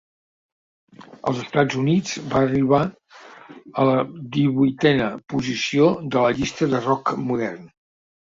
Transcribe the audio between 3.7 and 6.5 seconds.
a la divuitena posició de la